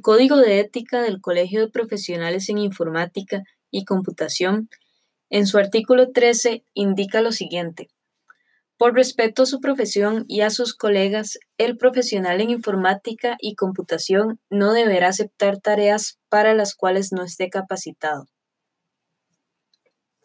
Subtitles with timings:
[0.00, 4.68] Código de Ética del Colegio de Profesionales en Informática y Computación,
[5.28, 7.88] en su artículo 13, indica lo siguiente.
[8.76, 14.38] Por respeto a su profesión y a sus colegas, el profesional en informática y computación
[14.50, 18.26] no deberá aceptar tareas para las cuales no esté capacitado.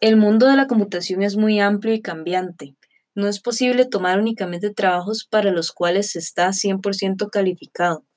[0.00, 2.76] El mundo de la computación es muy amplio y cambiante.
[3.16, 8.07] No es posible tomar únicamente trabajos para los cuales se está 100% calificado.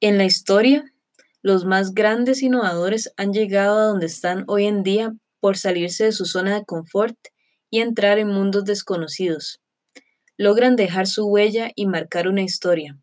[0.00, 0.84] En la historia,
[1.40, 6.12] los más grandes innovadores han llegado a donde están hoy en día por salirse de
[6.12, 7.16] su zona de confort
[7.70, 9.60] y entrar en mundos desconocidos.
[10.36, 12.98] Logran dejar su huella y marcar una historia.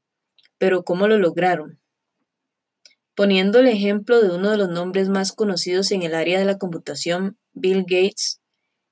[0.57, 1.79] Pero ¿cómo lo lograron?
[3.15, 6.57] Poniendo el ejemplo de uno de los nombres más conocidos en el área de la
[6.57, 8.41] computación, Bill Gates,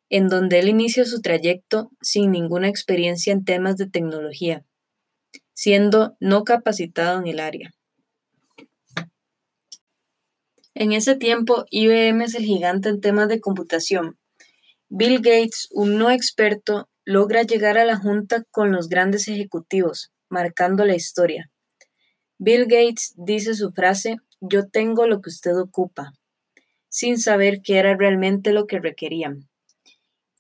[0.10, 4.66] en donde él inicia su trayecto sin ninguna experiencia en temas de tecnología,
[5.54, 7.72] siendo no capacitado en el área.
[10.80, 14.18] En ese tiempo, IBM es el gigante en temas de computación.
[14.88, 20.86] Bill Gates, un no experto, logra llegar a la junta con los grandes ejecutivos, marcando
[20.86, 21.52] la historia.
[22.38, 26.14] Bill Gates dice su frase, yo tengo lo que usted ocupa,
[26.88, 29.50] sin saber qué era realmente lo que requerían.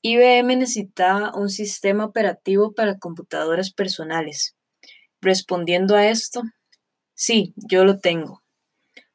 [0.02, 4.56] IBM necesitaba un sistema operativo para computadoras personales.
[5.20, 6.44] Respondiendo a esto,
[7.14, 8.39] sí, yo lo tengo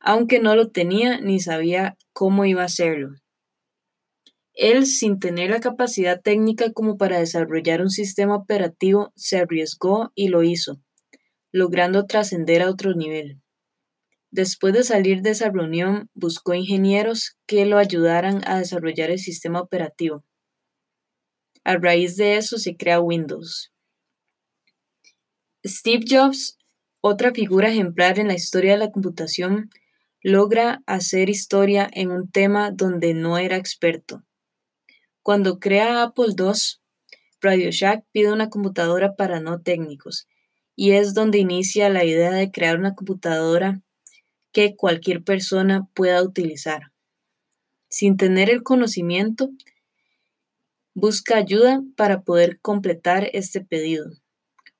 [0.05, 3.17] aunque no lo tenía ni sabía cómo iba a hacerlo.
[4.53, 10.29] Él, sin tener la capacidad técnica como para desarrollar un sistema operativo, se arriesgó y
[10.29, 10.79] lo hizo,
[11.51, 13.41] logrando trascender a otro nivel.
[14.31, 19.61] Después de salir de esa reunión, buscó ingenieros que lo ayudaran a desarrollar el sistema
[19.61, 20.23] operativo.
[21.65, 23.73] A raíz de eso se crea Windows.
[25.67, 26.59] Steve Jobs,
[27.01, 29.71] otra figura ejemplar en la historia de la computación,
[30.25, 34.25] logra hacer historia en un tema donde no era experto.
[35.23, 36.55] Cuando crea Apple II,
[37.43, 40.27] Radio Shack pide una computadora para no técnicos
[40.75, 43.83] y es donde inicia la idea de crear una computadora
[44.51, 46.91] que cualquier persona pueda utilizar.
[47.91, 49.51] Sin tener el conocimiento,
[50.95, 54.11] busca ayuda para poder completar este pedido,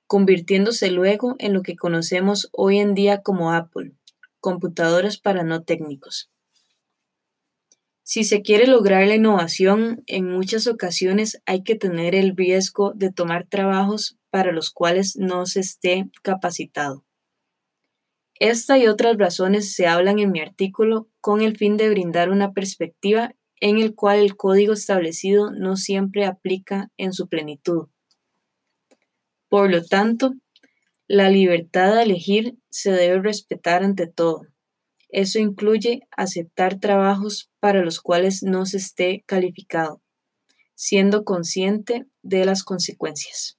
[0.07, 3.93] convirtiéndose luego en lo que conocemos hoy en día como Apple
[4.45, 6.31] computadoras para no técnicos.
[8.03, 13.11] Si se quiere lograr la innovación, en muchas ocasiones hay que tener el riesgo de
[13.11, 17.07] tomar trabajos para los cuales no se esté capacitado.
[18.39, 22.53] Esta y otras razones se hablan en mi artículo con el fin de brindar una
[22.53, 27.89] perspectiva en el cual el código establecido no siempre aplica en su plenitud.
[29.49, 30.35] Por lo tanto,
[31.07, 34.47] la libertad de elegir se debe respetar ante todo.
[35.11, 40.03] Eso incluye aceptar trabajos para los cuales no se esté calificado,
[40.75, 43.59] siendo consciente de las consecuencias.